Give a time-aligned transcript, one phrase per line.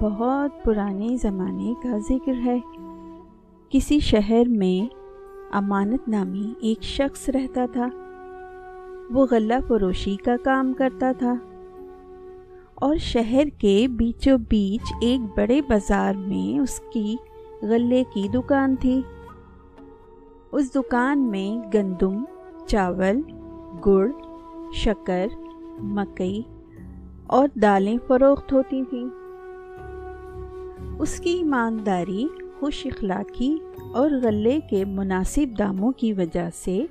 [0.00, 2.60] بہت پرانے زمانے کا ذکر ہے۔
[3.68, 4.94] کسی شہر میں
[5.52, 7.88] امانت نامی ایک شخص رہتا تھا۔
[9.10, 11.34] وہ غلہ فروشی کا کام کرتا تھا۔
[12.74, 17.16] اور شہر کے بیچوں بیچ ایک بڑے بازار میں اس کی
[17.62, 19.02] غلے کی دکان تھی۔
[20.52, 22.24] اس دکان میں گندم،
[22.66, 23.20] چاول،
[23.86, 24.08] گڑ،
[24.72, 25.26] شکر،
[25.82, 26.42] مکئی
[27.26, 29.25] اور دالیں فروخت ہوتی تھیں۔
[30.98, 32.26] اس کی ایمانداری،
[32.60, 33.58] خوش اخلاقی
[33.92, 36.86] اور غلے کے مناسب داموں کی وجہ سے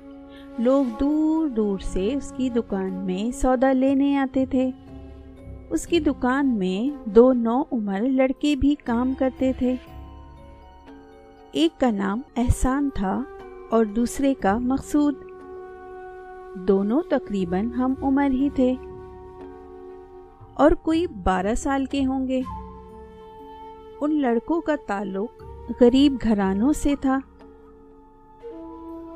[0.58, 4.70] لوگ دور دور سے اس کی دکان میں سودا لینے آتے تھے۔
[5.70, 9.74] اس کی دکان میں دو نو عمر لڑکے بھی کام کرتے تھے۔
[11.52, 13.22] ایک کا نام احسان تھا
[13.70, 15.14] اور دوسرے کا مقصود۔
[16.54, 18.74] دونوں تقریباً ہم عمر ہی تھے۔
[20.54, 22.40] اور کوئی بارہ سال کے ہوں گے۔
[24.00, 25.44] ان لڑکوں کا تعلق
[25.80, 27.18] غریب گھرانوں سے تھا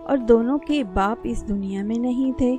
[0.06, 2.56] اور دونوں کے باپ اس دنیا میں نہیں تھے۔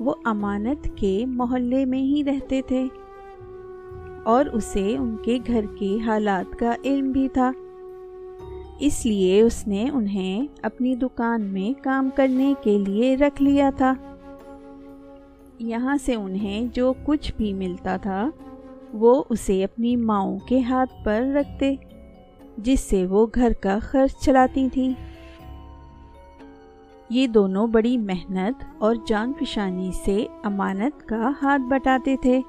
[0.00, 2.86] وہ امانت کے محلے میں ہی رہتے تھے
[4.24, 7.52] اور اسے ان کے گھر کے حالات کا علم بھی تھا۔
[8.78, 13.94] اس لیے اس نے انہیں اپنی دکان میں کام کرنے کے لیے رکھ لیا تھا۔
[15.58, 18.30] یہاں سے انہیں جو کچھ بھی ملتا تھا
[18.98, 21.74] وہ اسے اپنی ماؤں کے ہاتھ پر رکھتے،
[22.56, 24.90] جس سے وہ گھر کا خرچ چلاتی تھیں۔
[27.10, 32.40] یہ دونوں بڑی محنت اور جان فشانی سے امانت کا ہاتھ بٹاتے تھے۔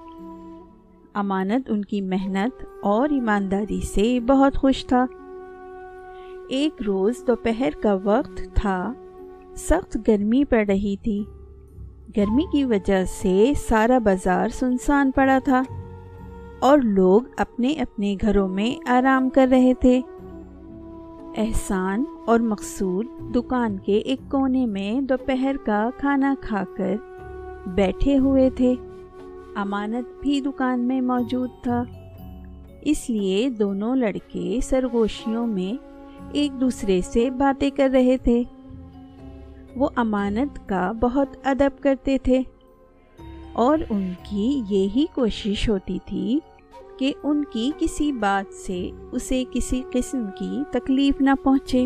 [1.14, 5.06] امانت ان کی محنت اور ایمانداری سے بہت خوش تھا۔
[6.50, 8.94] ایک روز دوپہر کا وقت تھا،
[9.56, 11.24] سخت گرمی پڑ رہی تھی۔
[12.18, 15.62] گرمی کی وجہ سے سارا بازار سنسان پڑا تھا۔
[16.60, 20.02] اور لوگ اپنے اپنے گھروں میں آرام کر رہے تھے۔
[21.38, 23.06] احسان اور مقصود
[23.36, 26.96] دکان کے ایک کونے میں دوپہر کا کھانا کھا کر
[27.68, 28.76] بیٹھے ہوئے تھے۔
[29.56, 31.84] امانت بھی دکان میں موجود تھا۔
[32.82, 35.86] اس لیے دونوں لڑکے سرگوشیوں میں
[36.32, 38.44] ایک دوسرے سے باتیں کر رہے تھے۔
[39.76, 42.42] وہ امانت کا بہت ادب کرتے تھے۔
[43.58, 46.40] اور ان کی یہی کوشش ہوتی تھی
[47.00, 51.86] کہ ان کی کسی بات سے اسے کسی قسم کی تکلیف نہ پہنچے۔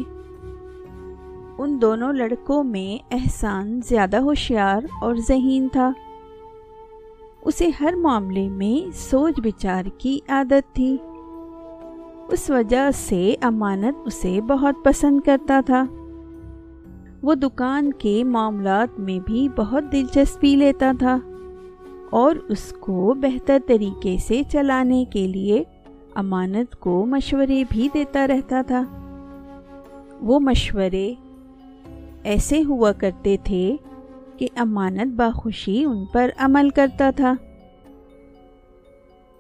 [1.58, 5.92] ان دونوں لڑکوں میں احسان زیادہ ہوشیار اور ذہین تھا۔
[7.42, 10.98] اسے ہر معاملے میں سوچ بچار کی عادت تھی۔
[12.30, 15.84] اس وجہ سے امانت اسے بہت پسند کرتا تھا۔
[17.24, 21.18] وہ دکان کے معاملات میں بھی بہت دلچسپی لیتا تھا۔
[22.11, 25.63] اور اس کو بہتر طریقے سے چلانے کے لیے
[26.16, 28.83] امانت کو مشورے بھی دیتا رہتا تھا۔
[30.22, 31.13] وہ مشورے
[32.23, 33.75] ایسے ہوا کرتے تھے
[34.38, 37.33] کہ امانت باخوشی ان پر عمل کرتا تھا۔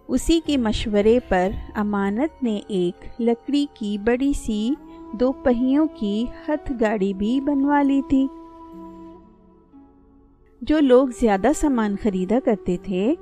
[0.07, 4.69] اسی کے مشورے پر امانت نے ایک لکڑی کی بڑی سی
[5.13, 8.27] دو پہیوں کی ہتھ گاڑی بھی بنوا لی تھی۔
[10.61, 13.15] جو لوگ زیادہ سامان خریدا کرتے تھے،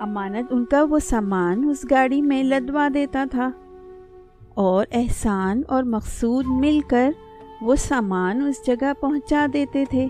[0.00, 3.50] امانت ان کا وہ سامان اس گاڑی میں لدوا دیتا تھا۔
[4.54, 7.10] اور احسان اور مقصود مل کر
[7.62, 10.08] وہ سامان اس جگہ پہنچا دیتے تھے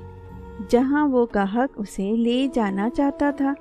[0.68, 3.52] جہاں وہ گاہک اسے لے جانا چاہتا تھا۔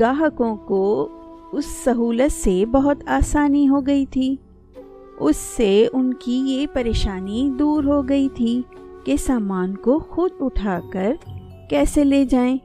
[0.00, 1.08] گاہکوں کو
[1.52, 4.36] اس سہولت سے بہت آسانی ہو گئی تھی۔
[5.20, 8.62] اس سے ان کی یہ پریشانی دور ہو گئی تھی
[9.04, 11.12] کہ سامان کو خود اٹھا کر
[11.68, 12.56] کیسے لے جائیں؟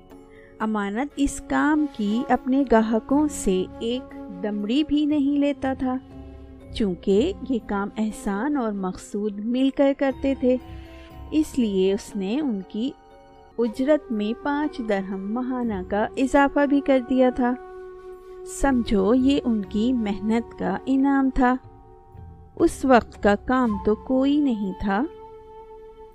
[0.60, 5.98] امانت اس کام کی اپنے گاہکوں سے ایک دمڑی بھی نہیں لیتا تھا۔
[6.74, 10.58] چونکہ یہ کام احسان اور مقصود مل کر کرتے تھے،
[11.32, 12.92] اس لیے اس نے ان کی
[13.58, 17.54] اجرت میں پانچ درہم ماہانہ کا اضافہ بھی کر دیا تھا۔
[18.46, 21.56] سمجھو، یہ ان کی محنت کا انعام تھا۔
[22.56, 25.04] اس وقت کا کام تو کوئی نہیں تھا۔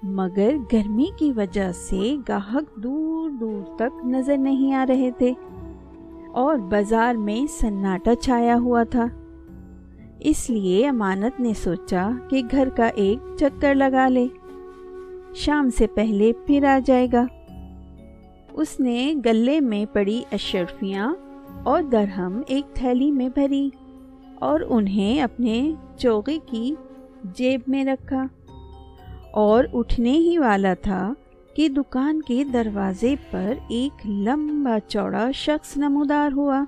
[0.07, 5.33] مگر گرمی کی وجہ سے گاہک دور دور تک نظر نہیں آ رہے تھے
[6.33, 9.07] اور بازار میں سناٹا چھایا ہوا تھا۔
[10.21, 14.27] اس لیے امانت نے سوچا کہ گھر کا ایک چکر لگا لے۔
[15.35, 17.25] شام سے پہلے پھر آ جائے گا۔
[18.53, 21.15] اس نے گلے میں پڑی اشرفیاں
[21.63, 23.71] اور درہم ایک تھیلی میں بھری
[24.35, 26.75] اور انہیں اپنے چوغے کی
[27.25, 28.25] جیب میں رکھا۔
[29.35, 31.13] اور اٹھنے ہی والا تھا
[31.57, 36.65] کہ دکان کے دروازے پر ایک لمبا چوڑا شخص نمودار ہوا۔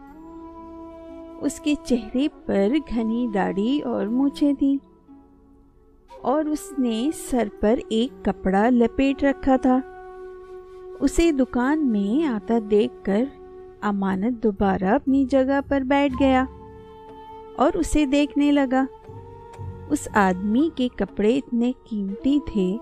[1.40, 4.76] اس کے چہرے پر گھنی داڑھی اور مونچھیں تھیں۔
[6.22, 9.80] اور اس نے سر پر ایک کپڑا لپیٹ رکھا تھا۔
[11.00, 13.24] اسے دکان میں آتا دیکھ کر
[13.80, 16.44] امانت دوبارہ اپنی جگہ پر بیٹھ گیا
[17.56, 18.84] اور اسے دیکھنے لگا۔
[19.90, 22.76] اس آدمی کے کپڑے اتنے قیمتی تھے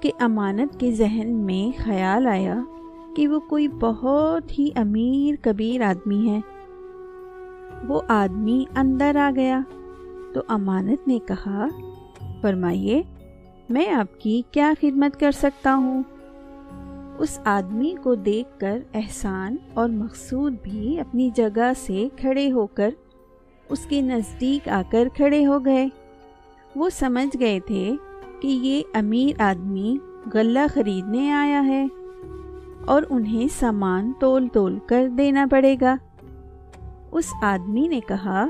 [0.00, 2.56] کہ امانت کے ذہن میں خیال آیا
[3.16, 6.40] کہ وہ کوئی بہت ہی امیر کبیر آدمی ہے۔
[7.88, 9.60] وہ آدمی اندر آ گیا
[10.34, 11.66] تو امانت نے کہا،
[12.40, 13.02] فرمائیے،
[13.68, 16.02] میں آپ کی کیا خدمت کر سکتا ہوں؟
[17.18, 22.90] اس آدمی کو دیکھ کر احسان اور مقصود بھی اپنی جگہ سے کھڑے ہو کر
[23.68, 25.88] اس کے نزدیک آ کر کھڑے ہو گئے۔
[26.78, 27.96] وہ سمجھ گئے تھے
[28.40, 29.98] کہ یہ امیر آدمی
[30.34, 31.86] غلہ خریدنے آیا ہے
[32.86, 35.96] اور انہیں سامان تول تول کر دینا پڑے گا۔
[37.12, 38.48] اس آدمی نے کہا،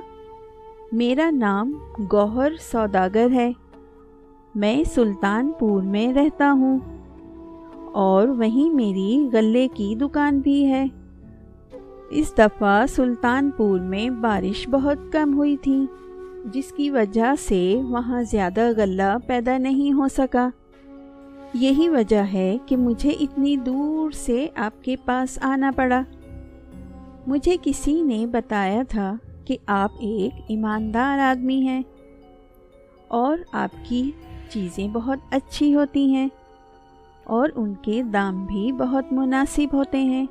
[0.93, 1.73] میرا نام
[2.13, 3.53] گوہر سوداگر ہے۔
[4.55, 6.79] میں سلطان پور میں رہتا ہوں
[7.93, 10.87] اور وہیں میری غلے کی دکان بھی ہے۔
[12.11, 15.87] اس دفعہ سلطان پور میں بارش بہت کم ہوئی تھی۔
[16.45, 20.49] جس کی وجہ سے وہاں زیادہ غلہ پیدا نہیں ہو سکا۔
[21.55, 26.03] یہی وجہ ہے کہ مجھے اتنی دور سے آپ کے پاس آنا پڑا۔
[27.27, 31.83] مجھے کسی نے بتایا تھا کہ آپ ایک ایماندار آدمی ہیں
[33.09, 34.11] اور آپ کی
[34.49, 36.29] چیزیں بہت اچھی ہوتی ہیں
[37.25, 40.27] اور ان کے دام بھی بہت مناسب ہوتے ہیں۔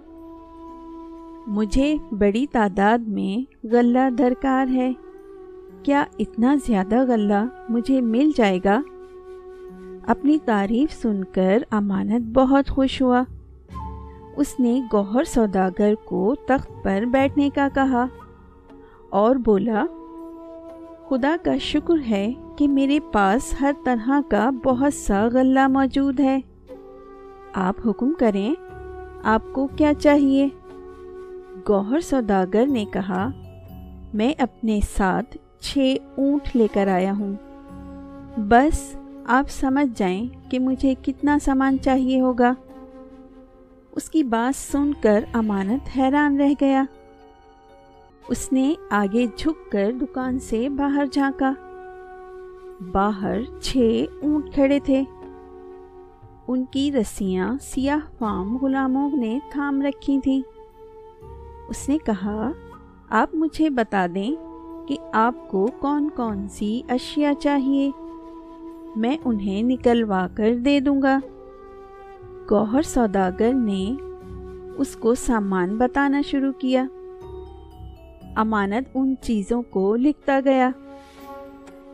[1.48, 4.92] مجھے بڑی تعداد میں غلہ درکار ہے۔
[5.83, 8.81] کیا اتنا زیادہ غلہ مجھے مل جائے گا؟
[10.07, 13.24] اپنی تعریف سن کر امانت بہت خوش ہوا۔
[14.38, 18.06] اس نے گوہر سوداگر کو تخت پر بیٹھنے کا کہا
[19.09, 19.85] اور بولا،
[21.09, 26.39] خدا کا شکر ہے کہ میرے پاس ہر طرح کا بہت سا غلہ موجود ہے۔
[27.53, 28.53] آپ حکم کریں،
[29.24, 30.47] آپ کو کیا چاہیے؟
[31.69, 33.29] گوہر سوداگر نے کہا،
[34.13, 37.33] میں اپنے ساتھ چھ اونٹ لے کر آیا ہوں۔
[38.38, 38.95] بس،
[39.25, 42.54] آپ سمجھ جائیں کہ مجھے کتنا سامان چاہیے ہوگا۔
[43.92, 46.83] اس کی بات سن کر امانت حیران رہ گیا۔
[48.27, 51.54] اس نے آگے جھک کر دکان سے باہر جھانکا۔
[52.92, 55.03] باہر چھ اونٹ کھڑے تھے۔
[56.48, 60.42] ان کی رسیاں سیاہ فام غلاموں نے تھام رکھی تھیں۔
[61.68, 62.51] اس نے کہا،
[63.10, 64.47] آپ مجھے بتا دیں
[64.88, 67.92] کہ آپ کو کون کون سی اشیاء چاہیے؟
[68.95, 71.19] میں انہیں نکلوا کر دے دوں گا۔
[72.51, 73.92] گوہر سوداگر نے
[74.78, 76.86] اس کو سامان بتانا شروع کیا۔
[78.36, 80.69] امانت ان چیزوں کو لکھتا گیا۔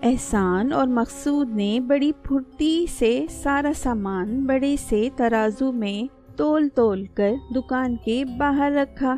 [0.03, 7.05] احسان اور مقصود نے بڑی پھرتی سے سارا سامان بڑے سے ترازو میں تول تول
[7.05, 9.17] کر دکان کے باہر رکھا،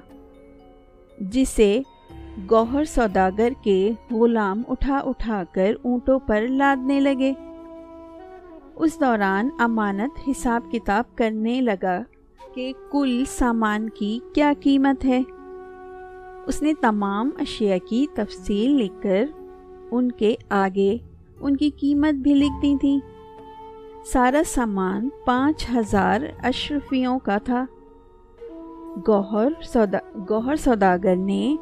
[1.20, 1.82] جسے
[2.52, 7.34] گوہر سوداگر کے غلام اٹھا اٹھا کر اونٹوں پر لادنے لگے۔
[8.76, 12.02] اس دوران امانت حساب کتاب کرنے لگا
[12.56, 15.22] کہ کل سامان کی کیا قیمت ہے۔
[16.46, 19.26] اس نے تمام اشیاء کی تفصیل لکھ کر
[19.92, 20.98] ان کے آگے
[21.40, 23.00] ان کی قیمت بھی لکھ دی تھی۔
[24.06, 27.66] سارا سامان پانچ ہزار اشرفیوں کا تھا۔
[29.08, 29.98] گوہر سودا،
[30.30, 31.56] گوہر سوداگر نے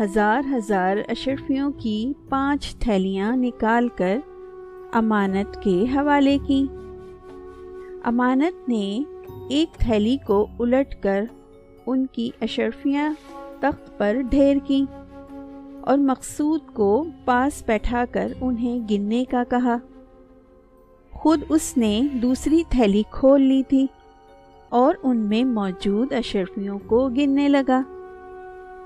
[0.00, 4.18] ہزار ہزار اشرفیوں کی پانچ تھیلیاں نکال کر
[4.92, 6.66] امانت کے حوالے کی۔
[8.04, 9.02] امانت نے
[9.48, 11.24] ایک تھیلی کو الٹ کر
[11.86, 13.12] ان کی اشرفیاں
[13.60, 14.84] تخت پر ڈھیر کی
[15.80, 19.76] اور مقصود کو پاس بیٹھا کر انہیں گننے کا کہا۔
[21.10, 23.86] خود اس نے دوسری تھیلی کھول لی تھی
[24.68, 27.82] اور ان میں موجود اشرفیوں کو گننے لگا۔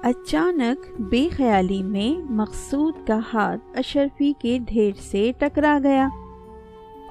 [0.03, 6.09] اچانک بے خیالی میں مقصود کا ہاتھ اشرفی کے ڈھیر سے ٹکرا گیا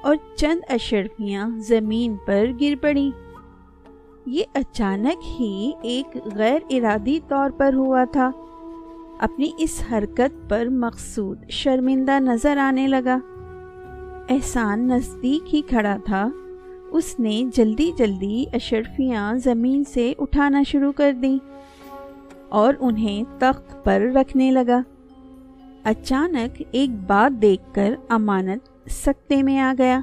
[0.02, 3.10] اور چند اشرفیاں زمین پر گر پڑی
[4.26, 8.30] یہ اچانک ہی ایک غیر ارادی طور پر ہوا تھا۔
[9.20, 13.18] اپنی اس حرکت پر مقصود شرمندہ نظر آنے لگا۔
[14.28, 16.28] احسان نزدیک ہی کھڑا تھا۔
[16.90, 21.38] اس نے جلدی جلدی اشرفیاں زمین سے اٹھانا شروع کر دیں۔
[22.50, 24.80] اور انہیں تخت پر رکھنے لگا۔
[25.84, 30.00] اچانک ایک بات دیکھ کر امانت سکتے میں آ گیا۔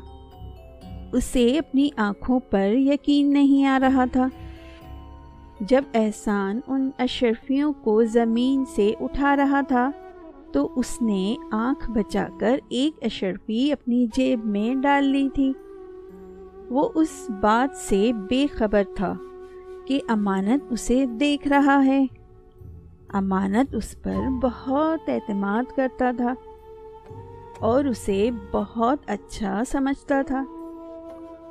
[1.13, 4.27] اسے اپنی آنکھوں پر یقین نہیں آ رہا تھا۔
[5.59, 9.91] جب احسان ان اشرفیوں کو زمین سے اٹھا رہا تھا،
[10.51, 15.53] تو اس نے آنکھ بچا کر ایک اشرفی اپنی جیب میں ڈال لی تھی۔
[16.69, 19.13] وہ اس بات سے بے خبر تھا
[19.87, 22.05] کہ امانت اسے دیکھ رہا ہے۔
[23.13, 26.33] امانت اس پر بہت اعتماد کرتا تھا
[27.59, 30.43] اور اسے بہت اچھا سمجھتا تھا۔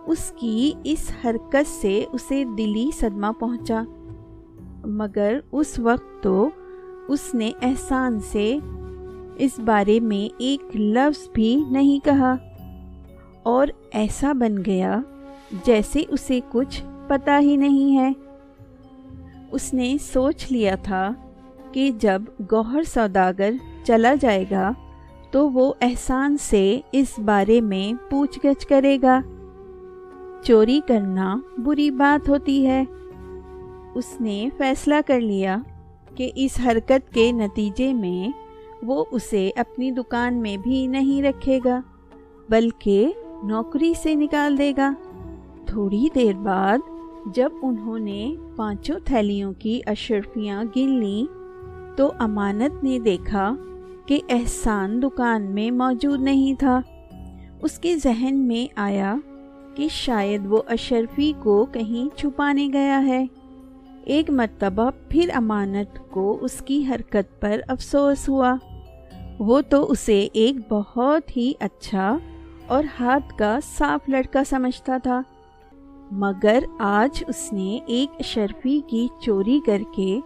[0.07, 3.83] اس کی اس حرکت سے اسے دلی صدمہ پہنچا،
[4.85, 6.49] مگر اس وقت تو
[7.09, 8.59] اس نے احسان سے
[9.37, 12.35] اس بارے میں ایک لفظ بھی نہیں کہا
[13.43, 15.01] اور ایسا بن گیا
[15.65, 18.13] جیسے اسے کچھ پتا ہی نہیں ہے۔
[19.53, 21.13] اس نے سوچ لیا تھا
[21.77, 23.51] کہ جب گوہر سوداگر
[23.85, 24.73] چلا جائے گا
[25.31, 29.21] تو وہ احسان سے اس بارے میں پوچھ گچھ کرے گا۔
[30.43, 32.85] چوری کرنا بری بات ہوتی ہے۔
[33.95, 35.59] اس نے فیصلہ کر لیا
[36.15, 38.33] کہ اس حرکت کے نتیجے میں
[38.83, 41.81] وہ اسے اپنی دکان میں بھی نہیں رکھے گا،
[42.49, 44.93] بلکہ نوکری سے نکال دے گا۔
[45.67, 46.79] تھوڑی دیر بعد
[47.35, 51.36] جب انہوں نے پانچوں تھیلیوں کی اشرفیاں گن لیں
[51.97, 53.55] تو امانت نے دیکھا
[54.07, 56.81] کہ احسان دکان میں موجود نہیں تھا۔
[57.63, 59.15] اس کے ذہن میں آیا
[59.75, 63.27] کہ شاید وہ اشرفی کو کہیں چھپانے گیا ہے۔
[64.05, 68.57] ایک مرتبہ پھر امانت کو اس کی حرکت پر افسوس ہوا۔
[69.39, 72.19] وہ تو اسے ایک بہت ہی اچھا
[72.67, 75.23] اور ہاتھ کا صاف لڑکا سمجھتا تھا۔
[76.11, 80.21] مگر آج اس نے ایک اشرفی کی چوری کر کے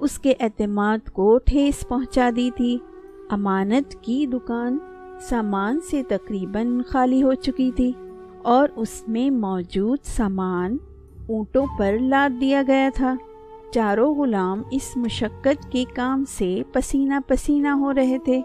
[0.00, 2.78] اس کے اعتماد کو ٹھیس پہنچا دی تھی۔
[3.30, 4.78] امانت کی دکان
[5.20, 7.92] سامان سے تقریباً خالی ہو چکی تھی
[8.42, 10.76] اور اس میں موجود سامان
[11.28, 13.14] اونٹوں پر لاد دیا گیا تھا۔
[13.70, 18.42] چاروں غلام اس مشقت کے کام سے پسینہ پسینہ ہو رہے تھے۔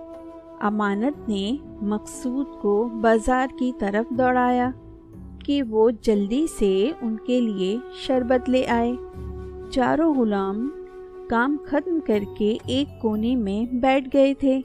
[0.61, 4.69] امانت نے مقصود کو بازار کی طرف دوڑایا
[5.45, 8.95] کہ وہ جلدی سے ان کے لیے شربت لے آئے۔
[9.71, 10.69] چاروں غلام
[11.31, 14.61] کام ختم کر کے ایک کونے میں بیٹھ گئے تھے۔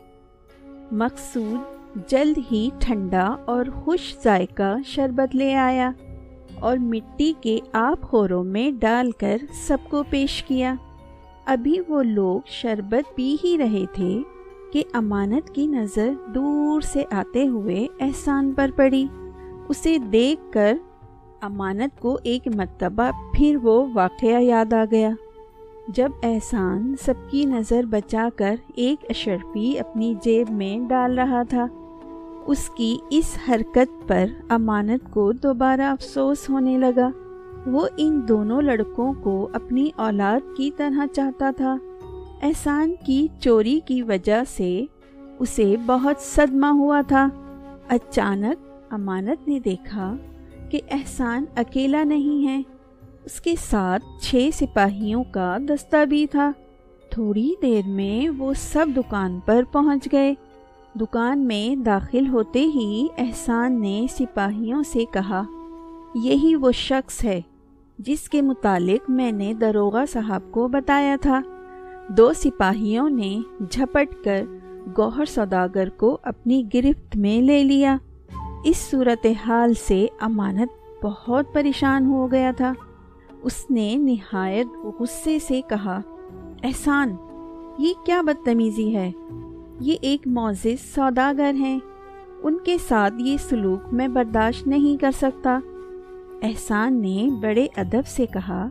[0.92, 1.58] مقصود
[2.08, 5.90] جلد ہی ٹھنڈا اور خوش ذائقہ شربت لے آیا
[6.54, 10.74] اور مٹی کے آپ خوروں میں ڈال کر سب کو پیش کیا۔
[11.46, 14.18] ابھی وہ لوگ شربت پی ہی رہے تھے
[14.72, 19.06] کہ امانت کی نظر دور سے آتے ہوئے احسان پر پڑی۔
[19.68, 20.76] اسے دیکھ کر
[21.42, 25.10] امانت کو ایک مرتبہ پھر وہ واقعہ یاد آ گیا۔
[25.88, 31.66] جب احسان سب کی نظر بچا کر ایک اشرفی اپنی جیب میں ڈال رہا تھا،
[32.46, 37.10] اس کی اس حرکت پر امانت کو دوبارہ افسوس ہونے لگا۔
[37.66, 41.76] وہ ان دونوں لڑکوں کو اپنی اولاد کی طرح چاہتا تھا۔
[42.42, 44.84] احسان کی چوری کی وجہ سے
[45.38, 47.28] اسے بہت صدمہ ہوا تھا۔
[47.88, 50.16] اچانک امانت نے دیکھا
[50.70, 52.75] کہ احسان اکیلا نہیں ہے۔
[53.26, 56.52] اس کے ساتھ چھ سپاہیوں کا دستہ بھی تھا۔
[57.10, 60.34] تھوڑی دیر میں وہ سب دکان پر پہنچ گئے۔
[61.00, 65.42] دکان میں داخل ہوتے ہی احسان نے سپاہیوں سے کہا،
[66.14, 67.40] یہی وہ شخص ہے
[67.98, 71.40] جس کے متعلق میں نے دروغہ صاحب کو بتایا تھا۔
[72.08, 73.38] دو سپاہیوں نے
[73.70, 74.42] جھپٹ کر
[74.98, 77.96] گوہر سوداگر کو اپنی گرفت میں لے لیا۔
[78.64, 82.72] اس صورتحال سے امانت بہت پریشان ہو گیا تھا۔
[83.46, 84.66] اس نے نہایت
[85.00, 86.00] غصے سے کہا،
[86.62, 87.16] احسان،
[87.78, 89.12] یہ کیا بدتمیزی ہے؟
[89.80, 91.80] یہ ایک معزز سوداگر ہیں۔
[92.42, 95.58] ان کے ساتھ یہ سلوک میں برداشت نہیں کر سکتا۔
[96.42, 98.68] احسان نے بڑے ادب سے کہا،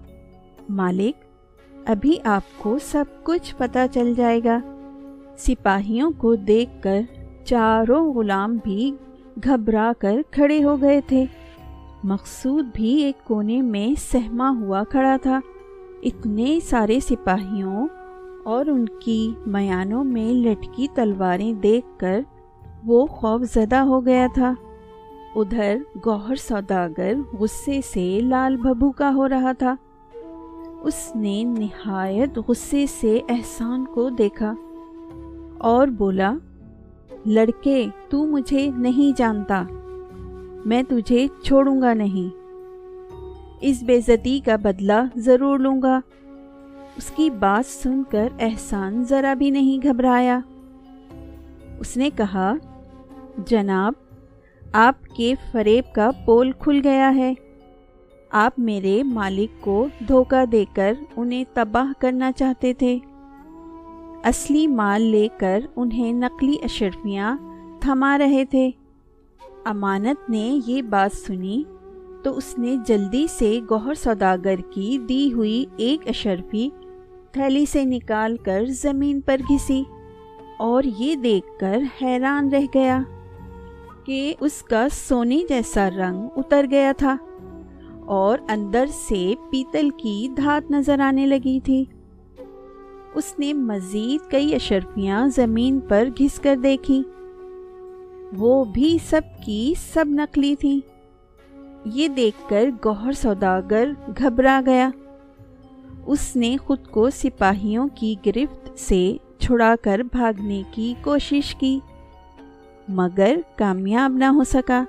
[0.70, 1.26] مالک،
[1.86, 4.60] ابھی آپ کو سب کچھ پتہ چل جائے گا۔
[5.38, 7.02] سپاہیوں کو دیکھ کر
[7.46, 8.92] چاروں غلام بھی
[9.44, 11.26] گھبرا کر کھڑے ہو گئے تھے۔
[12.06, 15.40] مقصود بھی ایک کونے میں سہما ہوا کھڑا تھا۔
[16.04, 17.88] اتنے سارے سپاہیوں
[18.44, 22.22] اور ان کی میانوں میں لٹکی تلواریں دیکھ کر
[22.86, 24.54] وہ خوف زدہ ہو گیا تھا۔
[25.36, 29.76] ادھر گوہر سوداگر غصے سے لال بھبو کا ہو رہا تھا۔
[30.82, 34.54] اس نے نہایت غصے سے احسان کو دیکھا
[35.58, 36.34] اور بولا،
[37.26, 39.64] لڑکے، تو مجھے نہیں جانتا۔
[40.66, 42.36] میں تجھے چھوڑوں گا نہیں۔
[43.62, 46.00] اس بےزتی کا بدلہ ضرور لوں گا۔
[46.98, 50.40] اس کی بات سن کر احسان ذرا بھی نہیں گھبرایا۔
[51.80, 52.54] اس نے کہا،
[53.46, 53.94] جناب،
[54.74, 57.34] آپ کے فریب کا پول کھل گیا ہے۔
[58.30, 63.00] آپ میرے مالک کو دھوکہ دے کر انہیں تباہ کرنا چاہتے تھے۔
[64.24, 67.38] اصلی مال لے کر انہیں نقلی اشرفیاں
[67.80, 68.72] تھما رہے تھے۔
[69.66, 71.64] امانت نے یہ بات سنی
[72.24, 76.70] تو اس نے جلدی سے گوہر سوداگر کی دی ہوئی ایک اشرفی
[77.32, 79.84] تھیلی سے نکال کر زمین پر گھسی
[80.60, 83.02] اور یہ دیکھ کر حیران رہ گیا
[84.06, 87.18] کہ اس کا سونے جیسا رنگ اتر گیا تھا
[88.06, 91.86] اور اندر سے پیتل کی دھات نظر آنے لگی تھی۔
[93.16, 97.04] اس نے مزید کئی اشرفیاں زمین پر گھس کر دیکھی۔
[98.38, 100.80] وہ بھی سب کی سب نقلی تھیں۔
[101.86, 104.90] یہ دیکھ کر گوہر سوداگر گھبرا گیا۔
[106.06, 111.80] اس نے خود کو سپاہیوں کی گرفت سے چھڑا کر بھاگنے کی کوشش کی،
[112.88, 114.84] مگر کامیاب نہ ہو سکا۔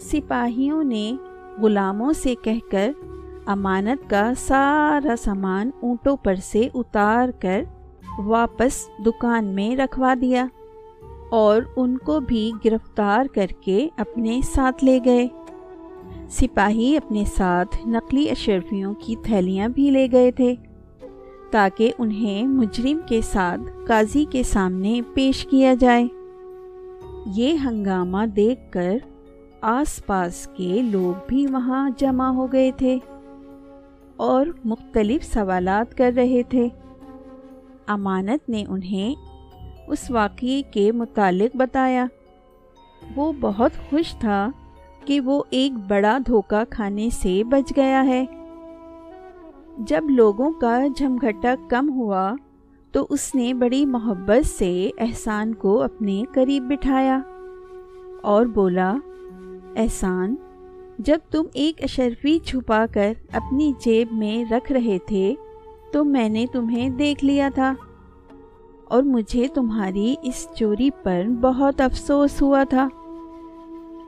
[0.00, 1.12] سپاہیوں نے
[1.58, 2.92] غلاموں سے کہہ کر
[3.46, 7.62] امانت کا سارا سامان اونٹوں پر سے اتار کر
[8.18, 10.46] واپس دکان میں رکھوا دیا۔
[11.30, 15.28] اور ان کو بھی گرفتار کر کے اپنے ساتھ لے گئے۔
[16.28, 20.54] سپاہی اپنے ساتھ نقلی اشرفیوں کی تھیلیاں بھی لے گئے تھے،
[21.50, 26.06] تاکہ انہیں مجرم کے ساتھ قاضی کے سامنے پیش کیا جائے۔
[27.26, 28.96] یہ ہنگامہ دیکھ کر
[29.60, 32.98] آس پاس کے لوگ بھی وہاں جمع ہو گئے تھے
[34.16, 36.68] اور مختلف سوالات کر رہے تھے۔
[37.86, 39.14] امانت نے انہیں
[39.86, 42.06] اس واقعے کے متعلق بتایا۔
[43.16, 44.50] وہ بہت خوش تھا
[45.04, 48.24] کہ وہ ایک بڑا دھوکہ کھانے سے بچ گیا ہے۔
[49.78, 52.34] جب لوگوں کا جھمگھٹا کم ہوا
[52.92, 57.20] تو اس نے بڑی محبت سے احسان کو اپنے قریب بٹھایا
[58.22, 58.94] اور بولا،
[59.76, 60.34] احسان،
[60.98, 65.34] جب تم ایک اشرفی چھپا کر اپنی جیب میں رکھ رہے تھے
[65.92, 67.74] تو میں نے تمہیں دیکھ لیا تھا۔
[68.88, 72.88] اور مجھے تمہاری اس چوری پر بہت افسوس ہوا تھا۔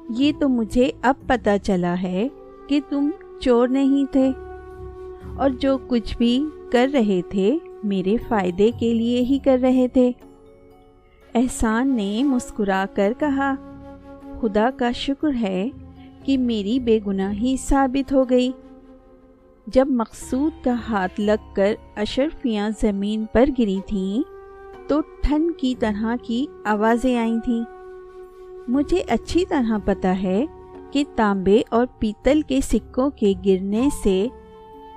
[0.09, 2.29] یہ تو مجھے اب پتہ چلا ہے
[2.69, 3.11] کہ تم
[3.41, 4.33] چور نہیں تھے
[5.37, 10.12] اور جو کچھ بھی کر رہے تھے میرے فائدے کے لیے ہی کر رہے تھے۔
[11.35, 13.55] احسان نے مسکرا کر کہا،
[14.41, 15.69] خدا کا شکر ہے
[16.25, 18.53] کہ میری بے گناہی ثابت ہو گئی۔
[19.67, 24.38] جب مقصود کا ہاتھ لگ کر اشرفیاں زمین پر گری تھیں
[24.88, 27.64] تو ٹھن کی طرح کی آوازیں آئی تھیں۔
[28.68, 30.44] مجھے اچھی طرح پتا ہے
[30.90, 34.27] کہ تانبے اور پیتل کے سکوں کے گرنے سے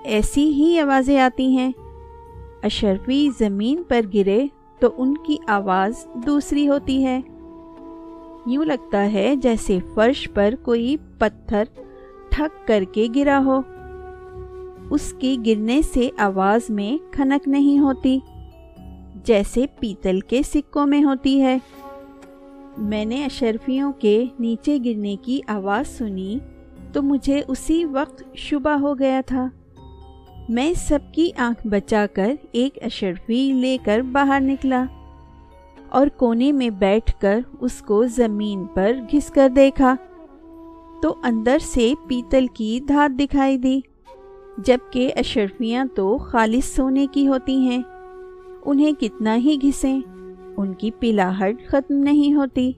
[0.04, 1.72] ایسی ہی آوازیں آتی ہیں۔
[2.64, 4.46] اشرفی زمین پر گرے
[4.80, 7.20] تو ان کی آواز دوسری ہوتی ہے۔
[8.46, 11.64] یوں لگتا ہے جیسے فرش پر کوئی پتھر
[12.30, 13.62] ٹھک کر کے گرا ہو۔
[14.90, 18.20] اس کے گرنے سے آواز میں کھنک نہیں ہوتی۔
[19.24, 21.58] جیسے پیتل کے سکوں میں ہوتی ہے۔
[22.78, 26.40] میں نے اشرفیوں کے نیچے گرنے کی آواز سنی
[26.94, 29.48] تو مجھے اسی وقت شبہ ہو گیا تھا۔
[30.50, 34.86] میں سب کی آنکھ بچا کر ایک اشرفی لے کر باہر نکلا
[35.90, 39.96] اور کونے میں بیٹھ کر اس کو زمین پر گھس کر دیکھا۔
[41.02, 43.80] تو اندر سے پیتل کی دھات دکھائی دی،
[44.58, 47.82] جبکہ اشرفیاں تو خالص سونے کی ہوتی ہیں۔
[48.66, 50.00] انہیں کتنا ہی گھسیں،
[50.58, 52.72] ان کی پلاہٹ ختم نہیں ہوتی۔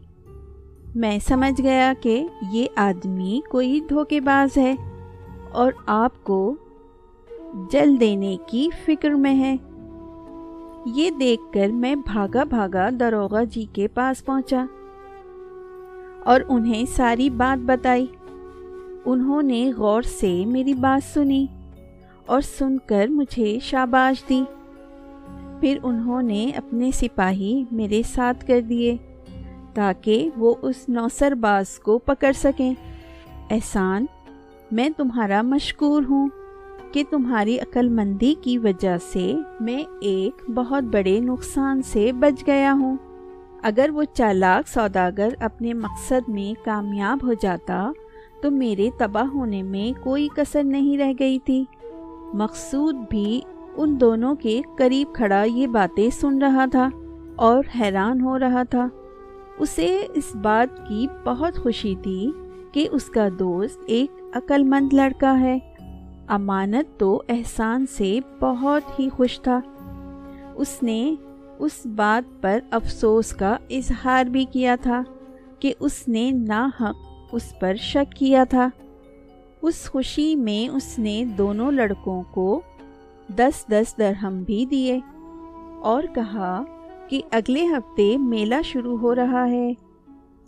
[0.95, 4.75] میں سمجھ گیا کہ یہ آدمی کوئی دھوکے باز ہے
[5.51, 6.55] اور آپ کو
[7.71, 9.55] جل دینے کی فکر میں ہے۔
[10.85, 14.65] یہ دیکھ کر میں بھاگا بھاگا دروغہ جی کے پاس پہنچا
[16.25, 18.05] اور انہیں ساری بات بتائی۔
[19.05, 21.45] انہوں نے غور سے میری بات سنی
[22.25, 24.43] اور سن کر مجھے شاباش دی۔
[25.63, 28.97] پھر انہوں نے اپنے سپاہی میرے ساتھ کر دیے
[29.73, 32.73] تاکہ وہ اس نوسر باز کو پکڑ سکیں۔
[33.49, 34.05] احسان،
[34.71, 36.29] میں تمہارا مشکور ہوں
[36.91, 42.73] کہ تمہاری عقل مندی کی وجہ سے میں ایک بہت بڑے نقصان سے بچ گیا
[42.79, 42.97] ہوں۔
[43.61, 47.91] اگر وہ چالاک سوداگر اپنے مقصد میں کامیاب ہو جاتا
[48.41, 51.65] تو میرے تباہ ہونے میں کوئی کسر نہیں رہ گئی تھی۔
[52.33, 53.41] مقصود بھی
[53.77, 56.89] ان دونوں کے قریب کھڑا یہ باتیں سن رہا تھا
[57.35, 58.87] اور حیران ہو رہا تھا۔
[59.59, 62.31] اسے اس بات کی بہت خوشی تھی
[62.71, 65.59] کہ اس کا دوست ایک عقل مند لڑکا ہے۔
[66.27, 69.59] امانت تو احسان سے بہت ہی خوش تھا۔
[70.55, 71.15] اس نے
[71.59, 75.03] اس بات پر افسوس کا اظہار بھی کیا تھا
[75.59, 76.95] کہ اس نے ناحق
[77.31, 78.69] اس پر شک کیا تھا۔
[79.61, 82.61] اس خوشی میں اس نے دونوں لڑکوں کو
[83.37, 84.99] دس دس درہم بھی دیے۔
[85.81, 86.63] اور کہا
[87.09, 89.73] کہ اگلے ہفتے میلہ شروع ہو رہا ہے۔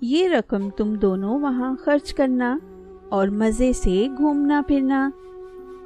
[0.02, 2.58] یہ رقم تم دونوں وہاں خرچ کرنا
[3.10, 5.10] اور مزے سے گھومنا پھرنا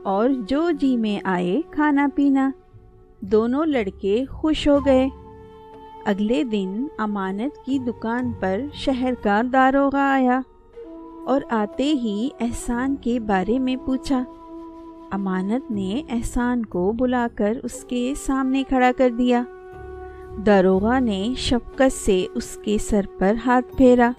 [0.04, 2.52] اور جو جی میں آئے کھانا پینا۔
[3.20, 5.10] دونوں لڑکے خوش ہو گئے۔
[6.06, 10.40] اگلے دن امانت کی دکان پر شہر کا داروغہ آیا
[11.26, 14.24] اور آتے ہی احسان کے بارے میں پوچھا۔
[15.12, 19.44] امانت نے احسان کو بلا کر اس کے سامنے کھڑا کر دیا۔
[20.46, 24.12] داروغہ نے شفقت سے اس کے سر پر ہاتھ پھیرا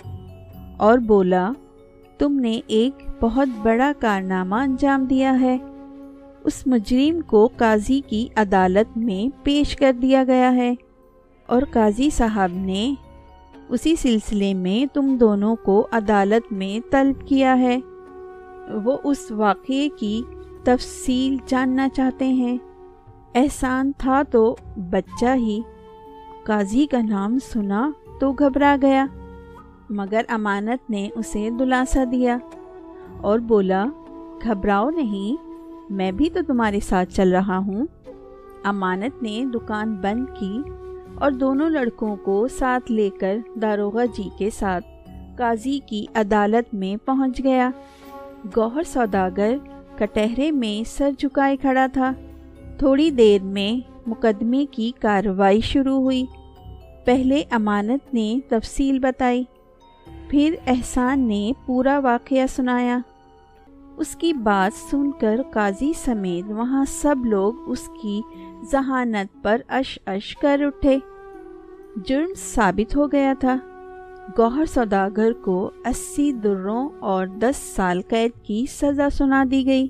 [0.76, 1.52] اور بولا،
[2.18, 5.58] تم نے ایک بہت بڑا کارنامہ انجام دیا ہے۔
[6.44, 10.74] اس مجرم کو قاضی کی عدالت میں پیش کر دیا گیا ہے۔
[11.46, 12.94] اور قاضی صاحب نے
[13.68, 17.78] اسی سلسلے میں تم دونوں کو عدالت میں طلب کیا ہے۔
[18.84, 20.22] وہ اس واقعے کی
[20.64, 22.58] تفصیل جاننا چاہتے ہیں۔
[23.34, 25.60] احسان تھا تو بچہ ہی۔
[26.44, 29.06] قاضی کا نام سنا تو گھبرا گیا،
[29.90, 32.38] مگر امانت نے اسے دلاسا دیا
[33.20, 33.84] اور بولا،
[34.42, 35.42] گھبراؤ نہیں،
[35.92, 37.86] میں بھی تو تمہارے ساتھ چل رہا ہوں۔
[38.64, 40.62] امانت نے دکان بند کی
[41.14, 44.84] اور دونوں لڑکوں کو ساتھ لے کر داروغہ جی کے ساتھ
[45.38, 47.70] قاضی کی عدالت میں پہنچ گیا۔
[48.56, 49.56] گوہر سوداگر
[50.00, 52.12] کٹہرے میں سر جھکائے کھڑا تھا۔
[52.78, 56.26] تھوڑی دیر میں مقدمے کی کارروائی شروع ہوئی۔
[57.06, 59.44] پہلے امانت نے تفصیل بتائی۔
[60.28, 62.98] پھر احسان نے پورا واقعہ سنایا۔
[63.96, 68.20] اس کی بات سن کر قاضی سمیت وہاں سب لوگ اس کی
[68.72, 70.98] ذہانت پر اش اش کر اٹھے۔
[72.04, 73.56] جرم ثابت ہو گیا تھا۔
[74.38, 79.88] گوہر سوداگر کو اسی دروں اور دس سال قید کی سزا سنا دی گئی۔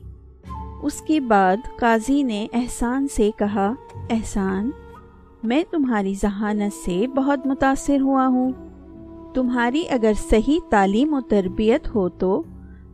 [0.83, 3.74] اس کے بعد قاضی نے احسان سے کہا،
[4.11, 4.70] احسان،
[5.42, 8.53] میں تمہاری ذہانت سے بہت متاثر ہوا ہوں۔
[9.35, 12.42] تمہاری اگر صحیح تعلیم و تربیت ہو تو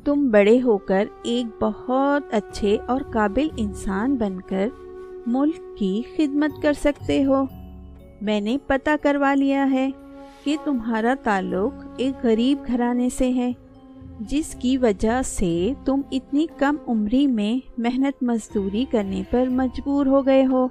[0.04, 4.68] تم بڑے ہو کر ایک بہت اچھے اور قابل انسان بن کر
[5.26, 7.44] ملک کی خدمت کر سکتے ہو۔
[8.20, 9.90] میں نے پتہ کروا لیا ہے۔
[10.46, 13.52] کہ تمہارا تعلق ایک غریب گھرانے سے ہے،
[14.20, 20.26] جس کی وجہ سے تم اتنی کم عمری میں محنت مزدوری کرنے پر مجبور ہو
[20.26, 20.68] گئے ہو۔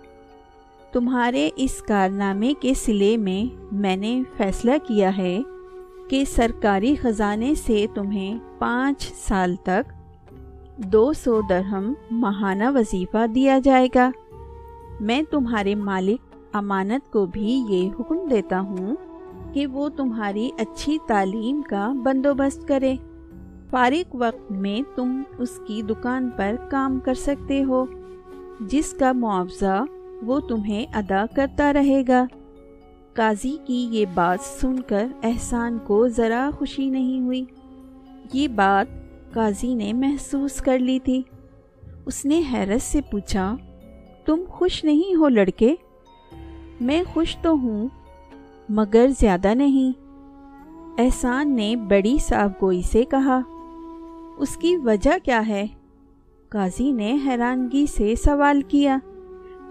[0.91, 5.39] تمہارے اس کارنامے کے سلے میں میں نے فیصلہ کیا ہے
[6.09, 9.91] کہ سرکاری خزانے سے تمہیں پانچ سال تک
[10.77, 14.09] دو سو درہم ماہانہ وظیفہ دیا جائے گا۔
[14.99, 18.95] میں تمہارے مالک امانت کو بھی یہ حکم دیتا ہوں
[19.55, 22.95] کہ وہ تمہاری اچھی تعلیم کا بندوبست کرے۔
[23.69, 27.85] فارغ وقت میں تم اس کی دکان پر کام کر سکتے ہو۔
[28.59, 29.85] جس کا معاوضہ
[30.23, 32.25] وہ تمہیں ادا کرتا رہے گا۔
[33.13, 37.45] قاضی کی یہ بات سن کر احسان کو ذرا خوشی نہیں ہوئی۔
[38.33, 38.87] یہ بات
[39.33, 41.21] قاضی نے محسوس کر لی تھی۔
[42.05, 43.55] اس نے حیرت سے پوچھا،
[44.25, 45.75] تم خوش نہیں ہو لڑکے؟
[46.81, 47.87] میں خوش تو ہوں
[48.69, 49.99] مگر زیادہ نہیں۔
[50.97, 53.41] احسان نے بڑی صاف گوئی سے کہا،
[54.37, 55.67] اس کی وجہ کیا ہے؟
[56.49, 58.97] قاضی نے حیرانگی سے سوال کیا،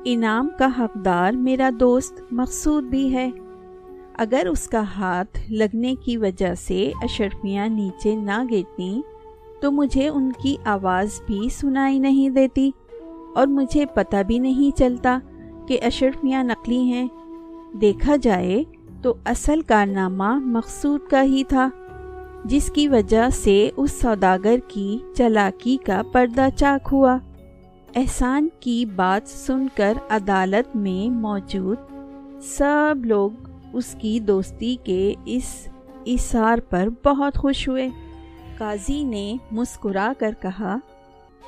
[0.05, 3.31] انعام کا حقدار میرا دوست مقصود بھی ہے۔
[4.19, 9.01] اگر اس کا ہاتھ لگنے کی وجہ سے اشرفیاں نیچے نہ گرتی،
[9.61, 12.71] تو مجھے ان کی آواز بھی سنائی نہیں دیتی
[13.35, 15.19] اور مجھے پتہ بھی نہیں چلتا
[15.69, 17.09] کہ اشرفیاں نقلی ہیں۔
[17.81, 18.65] دیکھا جائے
[19.05, 21.69] تو اصل کارنامہ مقصود کا ہی تھا،
[22.45, 27.19] جس کی وجہ سے اس سوداگر کی چلاکی کا پردہ چاک ہوا۔
[27.95, 31.77] احسان کی بات سن کر عدالت میں موجود
[32.43, 33.31] سب لوگ
[33.73, 35.69] اس کی دوستی کے اس
[36.07, 37.89] اثار پر بہت خوش ہوئے۔
[38.59, 40.77] قاضی نے مسکرا کر کہا،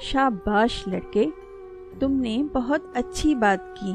[0.01, 1.27] شاباش لڑکے،
[1.99, 3.93] تم نے بہت اچھی بات کی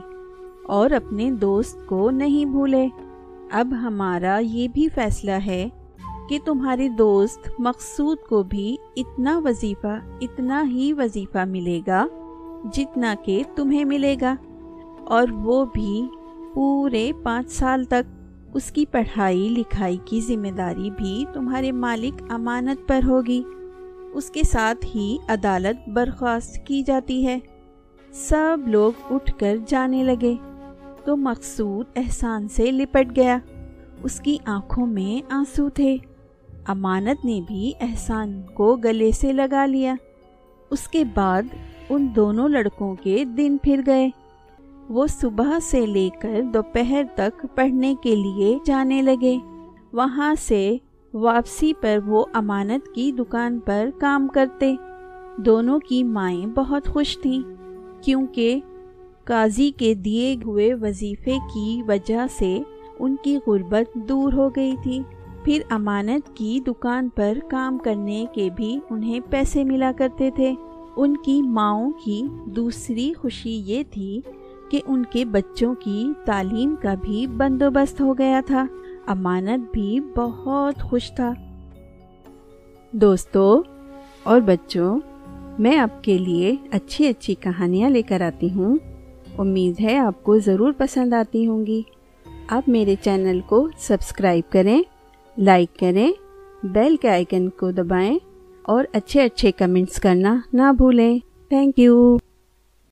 [0.64, 2.88] اور اپنے دوست کو نہیں بھولے۔
[3.52, 5.70] اب ہمارا یہ بھی فیصلہ ہے
[6.30, 12.08] کہ تمہاری دوست مقصود کو بھی اتنا وظیفہ، اتنا ہی وظیفہ ملے گا
[12.74, 14.36] جتنا کہ تمہیں ملے گا۔
[15.06, 16.08] اور وہ بھی
[16.54, 18.10] پورے پانچ سال تک
[18.54, 23.44] اس کی پڑھائی لکھائی کی ذمہ داری بھی تمہارے مالک امانت پر ہوگی۔
[24.14, 27.40] اس کے ساتھ ہی عدالت برخواست کی جاتی ہے۔
[28.12, 30.36] سب لوگ اٹھ کر جانے لگے۔
[31.06, 33.38] تو مقصود احسان سے لپٹ گیا۔
[34.04, 35.98] اس کی آنکھوں میں آنسو تھے۔
[36.68, 39.96] امانت نے بھی احسان کو گلے سے لگا لیا۔
[40.70, 41.42] اس کے بعد
[41.90, 44.10] ان دونوں لڑکوں کے دن پھر گئے۔
[44.90, 49.38] وہ صبح سے لے کر دوپہر تک پڑھنے کے لیے جانے لگے۔
[49.94, 50.78] وہاں سے
[51.14, 54.76] واپسی پر وہ امانت کی دکان پر کام کرتے۔
[55.38, 57.40] دونوں کی مائیں بہت خوش تھیں،
[58.04, 58.60] کیونکہ
[59.32, 62.60] قاضی کے دیے ہوئے وظیفے کی وجہ سے
[63.00, 65.00] ان کی غربت دور ہو گئی تھی۔
[65.44, 70.54] پھر امانت کی دکان پر کام کرنے کے بھی انہیں پیسے ملا کرتے تھے۔
[70.96, 74.22] ان کی ماؤں کی دوسری خوشی یہ تھی
[74.72, 78.66] کہ ان کے بچوں کی تعلیم کا بھی بندوبست ہو گیا تھا۔
[79.08, 81.34] امانت بھی بہت خوش تھا۔
[82.92, 83.62] دوستو
[84.24, 85.00] اور بچوں،
[85.60, 88.78] میں آپ کے لیے اچھی اچھی کہانیاں لے کر آتی ہوں۔
[89.38, 91.82] امید ہے آپ کو ضرور پسند آتی ہوں گی۔
[92.48, 94.82] آپ میرے چینل کو سبسکرائب کریں،
[95.38, 96.12] لائک کریں،
[96.64, 98.20] بیل کے آئیکن کو دبائیں
[98.64, 102.18] اور اچھے اچھے کمنٹس کرنا نہ بھولیں۔ Thank you